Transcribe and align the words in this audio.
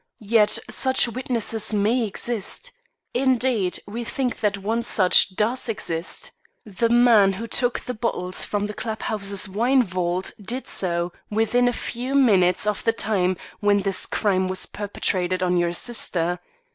Yet 0.33 0.57
such 0.67 1.07
witnesses 1.07 1.75
may 1.75 2.05
exist. 2.07 2.71
Indeed, 3.13 3.79
we 3.85 4.03
think 4.03 4.39
that 4.39 4.57
one 4.57 4.81
such 4.81 5.35
does 5.35 5.69
exist. 5.69 6.31
The 6.65 6.89
man 6.89 7.33
who 7.33 7.45
took 7.45 7.81
the 7.81 7.93
bottles 7.93 8.43
from 8.43 8.65
the 8.65 8.73
club 8.73 9.03
house's 9.03 9.47
wine 9.47 9.83
vault 9.83 10.31
did 10.41 10.65
so 10.67 11.13
within 11.29 11.67
a 11.67 11.71
few 11.71 12.15
minutes 12.15 12.65
of 12.65 12.83
the 12.83 12.93
time 12.93 13.37
when 13.59 13.83
this 13.83 14.07
crime 14.07 14.47
was 14.47 14.65
perpetrated 14.65 15.43
on 15.43 15.57
your 15.57 15.71
sister. 15.71 16.39